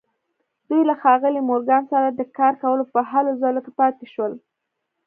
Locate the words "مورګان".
1.49-1.83